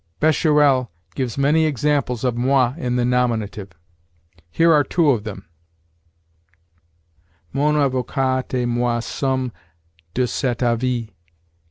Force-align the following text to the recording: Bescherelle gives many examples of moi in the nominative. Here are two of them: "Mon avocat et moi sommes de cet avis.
Bescherelle 0.19 0.89
gives 1.13 1.37
many 1.37 1.65
examples 1.67 2.23
of 2.23 2.35
moi 2.35 2.73
in 2.75 2.95
the 2.95 3.05
nominative. 3.05 3.69
Here 4.49 4.73
are 4.73 4.83
two 4.83 5.11
of 5.11 5.25
them: 5.25 5.45
"Mon 7.53 7.75
avocat 7.75 8.51
et 8.55 8.65
moi 8.67 8.99
sommes 9.01 9.51
de 10.15 10.25
cet 10.25 10.63
avis. 10.63 11.09